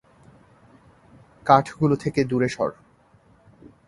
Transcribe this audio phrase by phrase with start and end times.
[1.45, 2.71] কাঠগুলো থেকে দূরে সর।